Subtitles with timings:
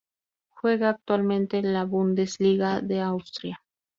[0.49, 3.61] Juega actualmente en la Bundesliga de Austria.